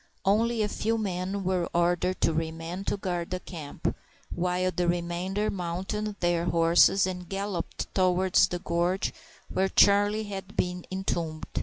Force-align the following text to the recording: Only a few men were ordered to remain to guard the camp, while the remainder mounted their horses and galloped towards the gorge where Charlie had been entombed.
Only 0.25 0.63
a 0.63 0.67
few 0.67 0.97
men 0.97 1.43
were 1.43 1.69
ordered 1.75 2.21
to 2.21 2.33
remain 2.33 2.83
to 2.85 2.97
guard 2.97 3.29
the 3.29 3.39
camp, 3.39 3.95
while 4.33 4.71
the 4.75 4.87
remainder 4.87 5.51
mounted 5.51 6.19
their 6.21 6.45
horses 6.45 7.05
and 7.05 7.29
galloped 7.29 7.85
towards 7.93 8.47
the 8.47 8.57
gorge 8.57 9.13
where 9.49 9.69
Charlie 9.69 10.23
had 10.23 10.57
been 10.57 10.85
entombed. 10.89 11.45